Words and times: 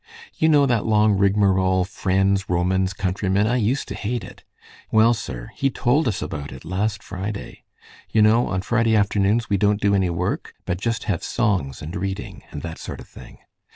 You 0.33 0.49
know 0.49 0.65
that 0.65 0.87
long 0.87 1.15
rigmarole, 1.15 1.85
'Friends, 1.85 2.49
Romans, 2.49 2.91
countrymen'? 2.91 3.45
I 3.45 3.57
used 3.57 3.87
to 3.89 3.93
hate 3.93 4.23
it. 4.23 4.43
Well, 4.89 5.13
sir, 5.13 5.51
he 5.53 5.69
told 5.69 6.07
us 6.07 6.23
about 6.23 6.51
it 6.51 6.65
last 6.65 7.03
Friday. 7.03 7.65
You 8.09 8.23
know, 8.23 8.47
on 8.47 8.63
Friday 8.63 8.95
afternoons 8.95 9.47
we 9.47 9.57
don't 9.57 9.79
do 9.79 9.93
any 9.93 10.09
work, 10.09 10.55
but 10.65 10.81
just 10.81 11.03
have 11.03 11.23
songs 11.23 11.83
and 11.83 11.95
reading, 11.95 12.41
and 12.49 12.63
that 12.63 12.79
sort 12.79 12.99
of 12.99 13.07
thing. 13.07 13.37